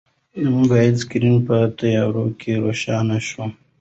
د 0.41 0.43
موبایل 0.57 0.93
سکرین 1.01 1.35
په 1.47 1.57
تیاره 1.79 2.25
کې 2.39 2.53
روښانه 2.63 3.17
شو. 3.27 3.43